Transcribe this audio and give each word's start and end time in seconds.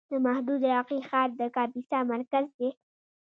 د 0.09 0.11
محمود 0.25 0.61
راقي 0.69 0.99
ښار 1.09 1.29
د 1.39 1.41
کاپیسا 1.55 1.99
مرکز 2.11 2.45
دی 2.57 2.69